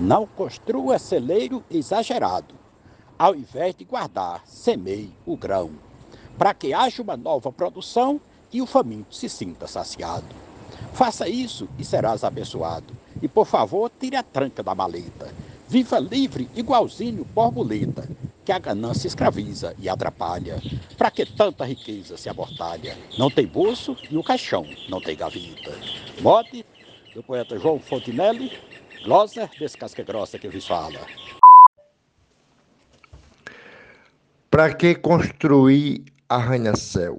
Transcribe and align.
Não 0.00 0.28
construa 0.28 0.96
celeiro 0.96 1.64
exagerado. 1.68 2.54
Ao 3.18 3.34
invés 3.34 3.74
de 3.74 3.84
guardar, 3.84 4.42
semeie 4.46 5.12
o 5.26 5.36
grão, 5.36 5.72
para 6.38 6.54
que 6.54 6.72
haja 6.72 7.02
uma 7.02 7.16
nova 7.16 7.50
produção 7.50 8.20
e 8.52 8.62
o 8.62 8.66
faminto 8.66 9.12
se 9.12 9.28
sinta 9.28 9.66
saciado. 9.66 10.36
Faça 10.92 11.28
isso 11.28 11.68
e 11.76 11.84
serás 11.84 12.22
abençoado. 12.22 12.94
E 13.20 13.26
por 13.26 13.44
favor, 13.44 13.90
tire 13.98 14.14
a 14.14 14.22
tranca 14.22 14.62
da 14.62 14.72
maleta. 14.72 15.34
Viva 15.66 15.98
livre, 15.98 16.48
igualzinho 16.54 17.24
borboleta, 17.24 18.08
que 18.44 18.52
a 18.52 18.58
ganância 18.60 19.08
escraviza 19.08 19.74
e 19.80 19.88
atrapalha. 19.88 20.62
Para 20.96 21.10
que 21.10 21.26
tanta 21.26 21.64
riqueza 21.64 22.16
se 22.16 22.28
amortalha? 22.28 22.96
Não 23.18 23.28
tem 23.28 23.48
bolso 23.48 23.96
e 24.08 24.16
o 24.16 24.22
caixão 24.22 24.64
não 24.88 25.00
tem 25.00 25.16
gaveta. 25.16 25.72
Mote 26.20 26.64
do 27.16 27.22
poeta 27.24 27.58
João 27.58 27.80
Fontinelli, 27.80 28.52
glosa 29.08 29.48
desse 29.58 29.74
casca 29.74 30.02
grossa 30.02 30.38
que 30.38 30.50
vos 30.50 30.66
fala. 30.66 31.00
Para 34.50 34.74
que 34.74 34.94
construir 34.96 36.04
arranha-céu? 36.28 37.18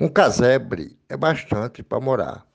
Um 0.00 0.08
casebre 0.08 0.98
é 1.08 1.16
bastante 1.16 1.80
para 1.80 2.00
morar. 2.00 2.46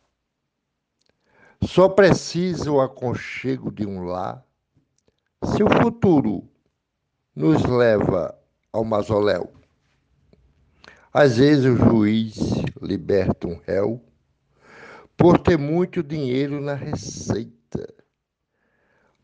Só 1.63 1.87
precisa 1.87 2.69
o 2.69 2.81
aconchego 2.81 3.71
de 3.71 3.85
um 3.85 4.03
lar. 4.03 4.43
Se 5.45 5.63
o 5.63 5.69
futuro 5.81 6.45
nos 7.33 7.63
leva 7.63 8.37
ao 8.73 8.83
mausoléu, 8.83 9.49
às 11.13 11.37
vezes 11.37 11.63
o 11.63 11.77
juiz 11.77 12.35
liberta 12.81 13.47
um 13.47 13.57
réu 13.65 14.03
por 15.15 15.39
ter 15.39 15.57
muito 15.57 16.03
dinheiro 16.03 16.59
na 16.59 16.73
receita. 16.73 17.60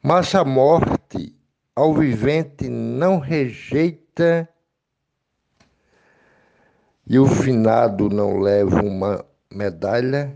Mas 0.10 0.34
a 0.34 0.46
morte 0.46 1.36
ao 1.76 1.94
vivente 1.94 2.70
não 2.70 3.20
rejeita 3.20 4.48
e 7.06 7.20
o 7.20 7.28
finado 7.28 8.08
não 8.08 8.40
leva 8.40 8.82
uma 8.82 9.26
medalha, 9.52 10.34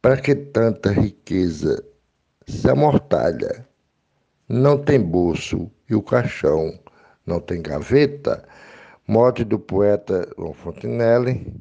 para 0.00 0.20
que 0.20 0.34
tanta 0.34 0.90
riqueza 0.90 1.80
se 2.44 2.68
amortalha? 2.68 3.68
Não 4.48 4.82
tem 4.82 5.00
bolso 5.00 5.70
e 5.88 5.94
o 5.94 6.02
caixão 6.02 6.76
não 7.24 7.38
tem 7.38 7.62
gaveta. 7.62 8.44
Morte 9.06 9.44
do 9.44 9.60
poeta 9.60 10.28
João 10.36 10.52
Fontenelle 10.52 11.54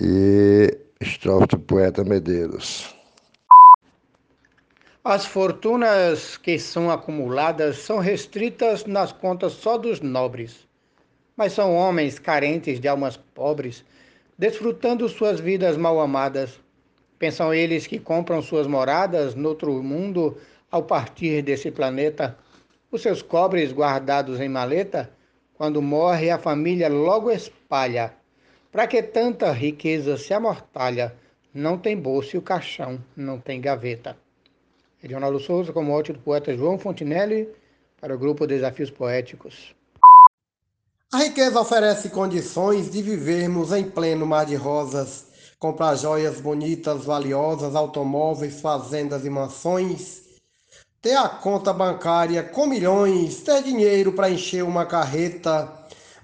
e 0.00 0.86
estrofe 1.00 1.48
do 1.48 1.58
poeta 1.58 2.04
Medeiros. 2.04 2.94
As 5.04 5.26
fortunas 5.26 6.36
que 6.38 6.58
são 6.58 6.90
acumuladas 6.90 7.78
são 7.78 7.98
restritas 7.98 8.86
nas 8.86 9.12
contas 9.12 9.52
só 9.52 9.76
dos 9.76 10.00
nobres 10.00 10.66
mas 11.36 11.52
são 11.52 11.74
homens 11.74 12.18
carentes 12.18 12.80
de 12.80 12.88
almas 12.88 13.16
pobres, 13.16 13.84
desfrutando 14.38 15.08
suas 15.08 15.40
vidas 15.40 15.76
mal 15.76 16.00
amadas. 16.00 16.60
Pensam 17.18 17.52
eles 17.52 17.86
que 17.86 17.98
compram 17.98 18.42
suas 18.42 18.66
moradas 18.66 19.34
noutro 19.34 19.82
mundo 19.82 20.36
ao 20.70 20.82
partir 20.82 21.42
desse 21.42 21.70
planeta, 21.70 22.36
os 22.90 23.02
seus 23.02 23.22
cobres 23.22 23.72
guardados 23.72 24.40
em 24.40 24.48
maleta, 24.48 25.10
quando 25.54 25.82
morre 25.82 26.30
a 26.30 26.38
família 26.38 26.88
logo 26.88 27.30
espalha. 27.30 28.12
Para 28.70 28.86
que 28.86 29.02
tanta 29.02 29.52
riqueza 29.52 30.16
se 30.16 30.34
amortalha? 30.34 31.14
Não 31.52 31.78
tem 31.78 31.96
bolso 31.96 32.34
e 32.34 32.38
o 32.38 32.42
caixão 32.42 32.98
não 33.16 33.38
tem 33.38 33.60
gaveta. 33.60 34.16
Leonardo 35.08 35.38
Souza, 35.38 35.72
com 35.72 35.82
morte 35.82 36.12
do 36.12 36.18
poeta 36.18 36.56
João 36.56 36.78
Fontinelli, 36.78 37.48
para 38.00 38.14
o 38.14 38.18
grupo 38.18 38.46
Desafios 38.46 38.90
Poéticos. 38.90 39.74
A 41.12 41.18
riqueza 41.18 41.60
oferece 41.60 42.08
condições 42.08 42.90
de 42.90 43.02
vivermos 43.02 43.70
em 43.72 43.84
pleno 43.84 44.26
mar 44.26 44.46
de 44.46 44.54
rosas, 44.54 45.26
comprar 45.58 45.94
joias 45.94 46.40
bonitas, 46.40 47.04
valiosas, 47.04 47.76
automóveis, 47.76 48.60
fazendas 48.60 49.24
e 49.24 49.30
mansões, 49.30 50.22
ter 51.00 51.16
a 51.16 51.28
conta 51.28 51.72
bancária 51.72 52.42
com 52.42 52.66
milhões, 52.66 53.42
ter 53.42 53.62
dinheiro 53.62 54.12
para 54.12 54.30
encher 54.30 54.64
uma 54.64 54.86
carreta, 54.86 55.70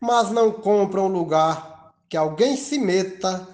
mas 0.00 0.30
não 0.30 0.50
compra 0.50 1.02
um 1.02 1.08
lugar 1.08 1.92
que 2.08 2.16
alguém 2.16 2.56
se 2.56 2.78
meta 2.78 3.46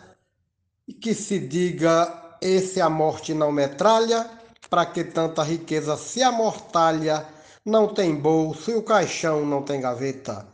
e 0.86 0.94
que 0.94 1.12
se 1.12 1.38
diga: 1.38 2.36
esse 2.40 2.80
a 2.80 2.88
morte 2.88 3.34
não 3.34 3.50
metralha, 3.52 4.35
para 4.68 4.86
que 4.86 5.04
tanta 5.04 5.42
riqueza 5.42 5.96
se 5.96 6.22
amortalha, 6.22 7.26
não 7.64 7.92
tem 7.92 8.14
bolso 8.14 8.70
e 8.70 8.74
o 8.74 8.82
caixão 8.82 9.44
não 9.44 9.62
tem 9.62 9.80
gaveta. 9.80 10.46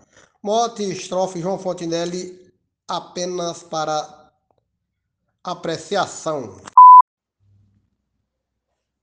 Mote, 0.43 0.83
estrofe 0.83 1.41
João 1.41 1.59
Fontinelli 1.59 2.53
apenas 2.89 3.63
para 3.63 4.33
apreciação. 5.45 6.61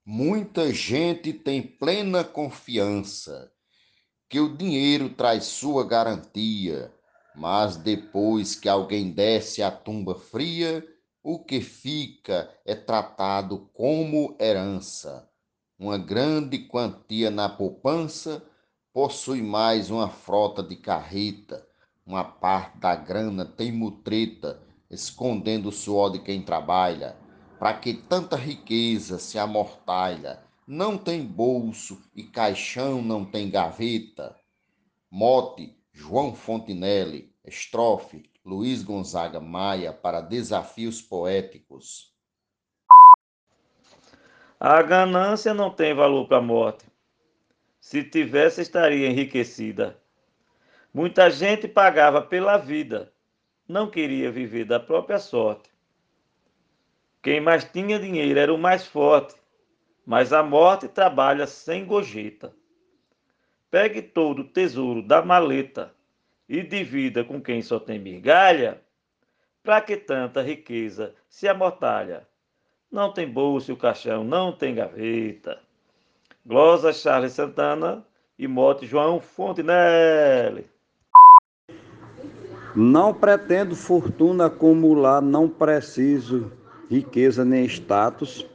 Muita 0.06 0.74
gente 0.74 1.32
tem 1.32 1.62
plena 1.62 2.24
confiança 2.24 3.52
que 4.28 4.40
o 4.40 4.56
dinheiro 4.56 5.10
traz 5.10 5.46
sua 5.46 5.86
garantia, 5.86 6.94
mas 7.36 7.78
depois 7.78 8.56
que 8.56 8.68
alguém 8.68 9.12
desce 9.12 9.62
à 9.62 9.72
tumba 9.72 10.16
fria, 10.16 10.86
o 11.22 11.38
que 11.38 11.60
fica 11.60 12.50
é 12.66 12.74
tratado 12.74 13.70
como 13.74 14.36
herança. 14.40 15.30
Uma 15.78 15.98
grande 15.98 16.60
quantia 16.60 17.30
na 17.30 17.50
poupança 17.50 18.44
possui 18.94 19.42
mais 19.42 19.90
uma 19.90 20.10
frota 20.10 20.64
de 20.64 20.76
carreta, 20.76 21.68
uma 22.06 22.24
parte 22.24 22.78
da 22.80 22.96
grana 22.96 23.46
tem 23.46 23.72
mutreta, 23.72 24.62
escondendo 24.90 25.70
o 25.70 25.74
suor 25.74 26.12
de 26.12 26.20
quem 26.20 26.42
trabalha. 26.42 27.18
Para 27.60 27.74
que 27.74 27.94
tanta 27.94 28.36
riqueza 28.36 29.20
se 29.20 29.38
amortalha? 29.38 30.42
Não 30.66 30.98
tem 30.98 31.26
bolso 31.26 32.02
e 32.16 32.24
caixão 32.24 33.02
não 33.02 33.26
tem 33.26 33.50
gaveta. 33.50 34.36
Mote 35.12 35.76
João 35.92 36.34
Fontinelli, 36.34 37.34
estrofe 37.44 38.29
Luiz 38.46 38.82
Gonzaga 38.84 39.40
Maia 39.40 39.92
para 39.92 40.22
Desafios 40.22 41.02
Poéticos. 41.02 42.16
A 44.58 44.82
ganância 44.82 45.54
não 45.54 45.70
tem 45.70 45.94
valor 45.94 46.28
para 46.28 46.38
a 46.38 46.42
morte. 46.42 46.86
Se 47.82 48.04
tivesse, 48.04 48.62
estaria 48.62 49.08
enriquecida. 49.08 50.00
Muita 50.94 51.30
gente 51.30 51.68
pagava 51.68 52.22
pela 52.22 52.58
vida, 52.58 53.14
não 53.68 53.90
queria 53.90 54.32
viver 54.32 54.66
da 54.66 54.80
própria 54.80 55.20
sorte. 55.20 55.70
Quem 57.22 57.42
mais 57.42 57.66
tinha 57.66 58.00
dinheiro 58.00 58.40
era 58.40 58.54
o 58.54 58.58
mais 58.58 58.88
forte, 58.88 59.36
mas 60.06 60.32
a 60.32 60.42
morte 60.42 60.88
trabalha 60.88 61.46
sem 61.46 61.86
gojeta. 61.86 62.56
Pegue 63.70 64.02
todo 64.02 64.40
o 64.40 64.48
tesouro 64.48 65.06
da 65.06 65.22
maleta 65.22 65.94
e 66.50 66.64
divida 66.64 67.24
com 67.24 67.40
quem 67.40 67.62
só 67.62 67.80
tem 67.80 68.00
migalha, 68.00 68.82
para 69.64 69.80
que 69.82 69.96
tanta 69.96 70.42
riqueza 70.42 71.14
se 71.30 71.48
amortalha. 71.48 72.28
Não 72.92 73.14
tem 73.14 73.30
bolso 73.30 73.70
e 73.70 73.74
o 73.74 73.78
caixão 73.78 74.24
não 74.24 74.52
tem 74.52 74.74
gaveta. 74.74 75.60
Glosa 76.44 76.92
Charles 76.92 77.34
Santana 77.34 78.04
e 78.38 78.48
Mote 78.48 78.88
João 78.88 79.20
Fontenelle. 79.20 80.66
Não 82.76 83.14
pretendo 83.14 83.76
fortuna 83.76 84.48
acumular, 84.48 85.22
não 85.22 85.48
preciso 85.48 86.52
riqueza 86.90 87.46
nem 87.46 87.66
status. 87.66 88.48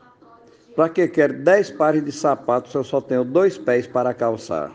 Para 0.75 0.89
que 0.89 1.07
quero 1.07 1.45
dez 1.45 1.71
pares 1.71 2.05
de 2.05 2.11
sapatos 2.11 2.73
se 2.73 2.79
eu 2.79 2.83
só 2.83 3.01
tenho 3.01 3.25
dois 3.25 3.57
pés 3.57 3.87
para 3.87 4.13
calçar? 4.13 4.73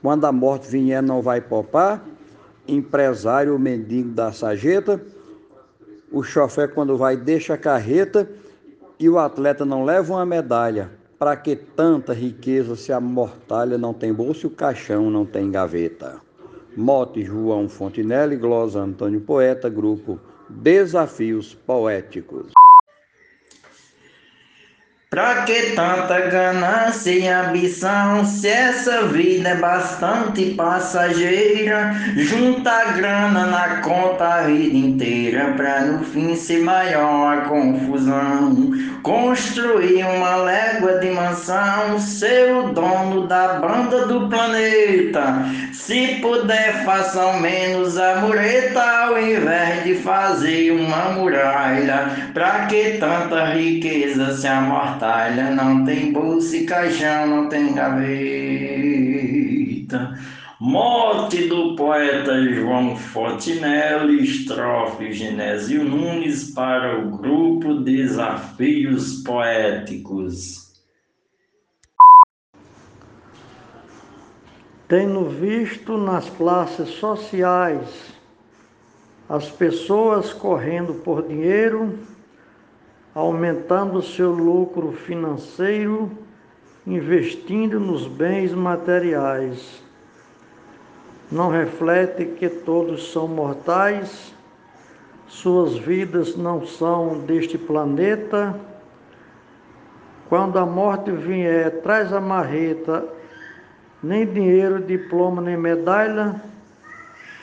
Quando 0.00 0.24
a 0.24 0.30
morte 0.30 0.68
vier, 0.68 1.02
não 1.02 1.20
vai 1.20 1.40
popar? 1.40 2.04
Empresário, 2.66 3.58
mendigo 3.58 4.10
da 4.10 4.32
sarjeta. 4.32 5.00
O 6.10 6.22
chofé, 6.22 6.66
quando 6.66 6.96
vai, 6.96 7.16
deixa 7.16 7.54
a 7.54 7.58
carreta. 7.58 8.28
E 8.98 9.08
o 9.08 9.18
atleta 9.18 9.64
não 9.64 9.84
leva 9.84 10.14
uma 10.14 10.24
medalha 10.24 10.90
para 11.18 11.36
que 11.36 11.56
tanta 11.56 12.12
riqueza 12.12 12.76
se 12.76 12.92
amortalha, 12.92 13.78
não 13.78 13.94
tem 13.94 14.12
bolso 14.12 14.46
e 14.46 14.48
o 14.48 14.54
caixão 14.54 15.10
não 15.10 15.24
tem 15.24 15.50
gaveta. 15.50 16.20
Mote 16.76 17.24
João 17.24 17.68
Fontinelli, 17.68 18.36
glosa 18.36 18.80
Antônio 18.80 19.20
Poeta, 19.20 19.68
grupo 19.68 20.18
Desafios 20.48 21.54
Poéticos. 21.54 22.52
Pra 25.14 25.42
que 25.42 25.76
tanta 25.76 26.22
ganância 26.22 27.12
e 27.12 27.28
ambição? 27.28 28.24
Se 28.24 28.48
essa 28.48 29.02
vida 29.06 29.50
é 29.50 29.54
bastante 29.54 30.46
passageira, 30.56 31.94
junta 32.16 32.92
grana 32.96 33.46
na 33.46 33.80
conta 33.80 34.24
a 34.24 34.42
vida 34.42 34.76
inteira, 34.76 35.52
pra 35.56 35.82
no 35.82 36.04
fim 36.04 36.34
ser 36.34 36.64
maior 36.64 37.32
a 37.32 37.40
confusão. 37.42 38.72
Construir 39.04 40.02
uma 40.02 40.34
légua 40.84 40.98
de 41.00 41.10
mansão, 41.10 41.98
ser 41.98 42.52
dono 42.72 43.26
da 43.26 43.54
banda 43.54 44.06
do 44.06 44.28
planeta. 44.28 45.46
Se 45.72 46.18
puder, 46.20 46.84
faça 46.84 47.22
ao 47.22 47.40
menos 47.40 47.96
a 47.96 48.20
mureta, 48.20 48.82
ao 48.82 49.18
invés 49.18 49.82
de 49.84 49.94
fazer 49.96 50.72
uma 50.72 51.10
muralha. 51.12 52.10
Pra 52.34 52.66
que 52.66 52.98
tanta 52.98 53.46
riqueza 53.54 54.36
se 54.36 54.46
amortalha? 54.46 55.50
Não 55.50 55.84
tem 55.84 56.12
bolsa 56.12 56.56
e 56.56 56.66
caixão, 56.66 57.26
não 57.26 57.48
tem 57.48 57.72
gaveta. 57.72 58.04
Morte 60.60 61.48
do 61.48 61.74
poeta 61.76 62.40
João 62.42 62.96
Fontinelli, 62.96 64.22
estrofe 64.22 65.12
Genésio 65.12 65.84
Nunes 65.84 66.52
para 66.52 67.00
o 67.00 67.18
grupo 67.18 67.74
Desafios 67.80 69.22
Poéticos. 69.22 70.63
Tenho 74.86 75.24
visto 75.30 75.96
nas 75.96 76.28
classes 76.28 76.90
sociais 76.90 78.12
as 79.26 79.50
pessoas 79.50 80.34
correndo 80.34 80.94
por 80.96 81.22
dinheiro, 81.22 81.98
aumentando 83.14 84.02
seu 84.02 84.30
lucro 84.30 84.92
financeiro, 84.92 86.10
investindo 86.86 87.80
nos 87.80 88.06
bens 88.06 88.52
materiais. 88.52 89.82
Não 91.32 91.48
reflete 91.48 92.26
que 92.26 92.50
todos 92.50 93.10
são 93.10 93.26
mortais, 93.26 94.34
suas 95.26 95.78
vidas 95.78 96.36
não 96.36 96.66
são 96.66 97.20
deste 97.20 97.56
planeta. 97.56 98.54
Quando 100.28 100.58
a 100.58 100.66
morte 100.66 101.10
vier, 101.10 101.80
traz 101.80 102.12
a 102.12 102.20
marreta 102.20 103.08
nem 104.04 104.26
dinheiro, 104.26 104.82
diploma, 104.82 105.40
nem 105.40 105.56
medalha, 105.56 106.40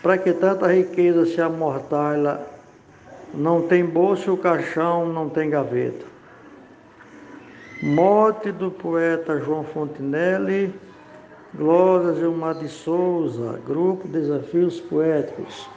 para 0.03 0.15
que 0.17 0.31
tanta 0.31 0.71
riqueza 0.71 1.25
se 1.25 1.41
amortalha. 1.41 2.39
Não 3.33 3.67
tem 3.67 3.83
bolso, 3.83 4.37
caixão 4.37 5.11
não 5.11 5.27
tem 5.27 5.49
gaveta. 5.49 6.05
Morte 7.81 8.51
do 8.51 8.69
poeta 8.69 9.39
João 9.39 9.63
Fontinelli, 9.63 10.71
Glória 11.55 12.13
Gilmar 12.13 12.53
de 12.55 12.69
Souza, 12.69 13.59
Grupo 13.65 14.07
Desafios 14.07 14.79
Poéticos. 14.79 15.67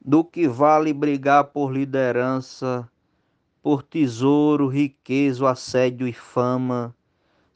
Do 0.00 0.22
que 0.22 0.46
vale 0.46 0.92
brigar 0.92 1.44
por 1.44 1.72
liderança, 1.72 2.88
por 3.60 3.82
tesouro, 3.82 4.68
riqueza, 4.68 5.50
assédio 5.50 6.06
e 6.06 6.12
fama, 6.12 6.94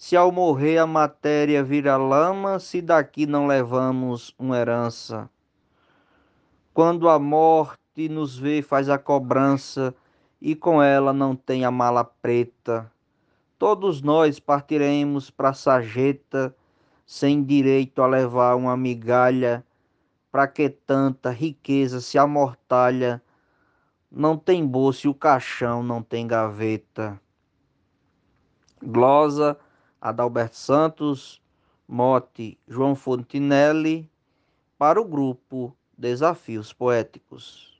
se 0.01 0.17
ao 0.17 0.33
morrer 0.33 0.79
a 0.79 0.87
matéria 0.87 1.63
vira 1.63 1.99
lama, 1.99 2.59
se 2.59 2.81
daqui 2.81 3.27
não 3.27 3.47
levamos 3.47 4.35
uma 4.39 4.57
herança. 4.57 5.29
Quando 6.73 7.07
a 7.07 7.19
morte 7.19 8.09
nos 8.09 8.35
vê, 8.39 8.63
faz 8.63 8.89
a 8.89 8.97
cobrança, 8.97 9.95
e 10.41 10.57
com 10.57 10.83
ela 10.83 11.13
não 11.13 11.37
tem 11.37 11.67
a 11.67 11.71
mala 11.71 12.03
preta. 12.03 12.91
Todos 13.59 14.01
nós 14.01 14.41
partiremos 14.41 15.29
para 15.29 15.51
a 15.51 15.53
sarjeta, 15.55 16.57
sem 17.05 17.45
direito 17.45 18.01
a 18.01 18.07
levar 18.07 18.55
uma 18.55 18.79
migalha, 18.79 19.63
para 20.33 20.49
que 20.49 20.71
tanta 20.71 21.29
riqueza 21.31 22.01
se 22.01 22.17
amortalha. 22.17 23.23
Não 24.11 24.39
tem 24.39 24.67
bolsa 24.67 25.07
e 25.07 25.11
o 25.11 25.15
caixão 25.15 25.83
não 25.83 26.03
tem 26.03 26.27
gaveta. 26.27 27.21
Glosa 28.83 29.59
Adalberto 30.01 30.57
Santos, 30.57 31.43
mote 31.87 32.57
João 32.67 32.97
Fontinelli, 32.97 34.09
para 34.79 34.99
o 34.99 35.05
grupo 35.05 35.77
Desafios 35.99 36.73
Poéticos. 36.73 37.79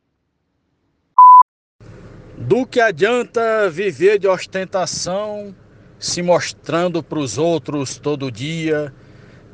Do 2.37 2.67
que 2.67 2.81
adianta 2.81 3.71
viver 3.71 4.19
de 4.19 4.29
ostentação, 4.29 5.55
se 5.99 6.21
mostrando 6.21 7.03
para 7.03 7.19
os 7.19 7.39
outros 7.39 7.99
todo 7.99 8.31
dia, 8.31 8.95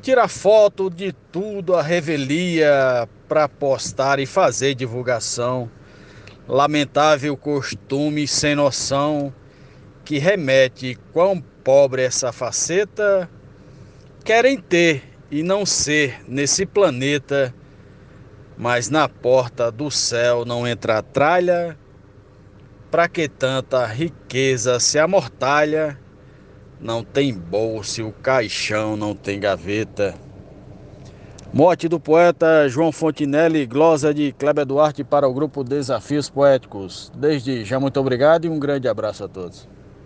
tirar 0.01 0.27
foto 0.27 0.89
de 0.89 1.13
tudo 1.13 1.75
a 1.75 1.81
revelia 1.81 3.07
para 3.27 3.47
postar 3.47 4.19
e 4.19 4.25
fazer 4.25 4.75
divulgação. 4.75 5.71
Lamentável 6.47 7.37
costume 7.37 8.27
sem 8.27 8.55
noção 8.55 9.33
que 10.07 10.19
remete 10.19 10.97
quão 11.11 11.41
pobre 11.41 12.01
essa 12.01 12.31
faceta, 12.31 13.29
querem 14.23 14.57
ter 14.57 15.03
e 15.29 15.43
não 15.43 15.65
ser 15.65 16.21
nesse 16.25 16.65
planeta, 16.65 17.53
mas 18.57 18.89
na 18.89 19.09
porta 19.09 19.69
do 19.69 19.91
céu 19.91 20.45
não 20.45 20.65
entra 20.65 21.03
tralha, 21.03 21.77
para 22.89 23.09
que 23.09 23.27
tanta 23.27 23.85
riqueza 23.85 24.79
se 24.79 24.97
amortalha, 24.97 25.99
não 26.79 27.03
tem 27.03 27.33
bolsa 27.33 27.99
e 27.99 28.05
o 28.05 28.13
caixão 28.13 28.95
não 28.95 29.13
tem 29.13 29.41
gaveta. 29.41 30.15
Morte 31.51 31.89
do 31.89 31.99
poeta 31.99 32.69
João 32.69 32.93
Fontinelli, 32.93 33.65
glosa 33.65 34.13
de 34.13 34.31
Kleber 34.31 34.65
Duarte 34.65 35.03
para 35.03 35.27
o 35.27 35.33
grupo 35.33 35.65
Desafios 35.65 36.29
Poéticos. 36.29 37.11
Desde 37.13 37.65
já, 37.65 37.77
muito 37.77 37.99
obrigado 37.99 38.45
e 38.45 38.49
um 38.49 38.57
grande 38.57 38.87
abraço 38.87 39.25
a 39.25 39.27
todos. 39.27 39.67